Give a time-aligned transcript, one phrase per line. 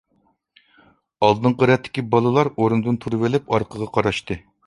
[1.25, 4.39] ئالدىنقى رەتتىكى بالىلار ئورنىدىن تۇرۇۋېلىپ ئارقىغا قاراشتى.